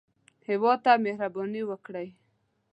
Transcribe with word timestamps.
هېواد 0.47 0.79
ته 0.85 0.91
مهرباني 1.05 1.61
وکړئ 1.65 2.07